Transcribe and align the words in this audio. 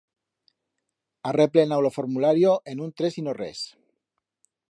Ha 1.27 1.33
replenau 1.37 1.79
lo 1.87 1.91
formulario 1.97 2.51
en 2.73 2.81
un 2.87 2.91
tres 3.01 3.19
y 3.19 3.21
no 3.27 3.39
res. 3.43 3.61